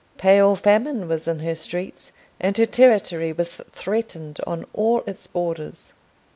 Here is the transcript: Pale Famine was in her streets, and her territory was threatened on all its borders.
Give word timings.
Pale 0.17 0.55
Famine 0.55 1.07
was 1.07 1.27
in 1.27 1.41
her 1.41 1.53
streets, 1.53 2.11
and 2.39 2.57
her 2.57 2.65
territory 2.65 3.31
was 3.31 3.57
threatened 3.71 4.39
on 4.47 4.65
all 4.73 5.03
its 5.05 5.27
borders. 5.27 5.93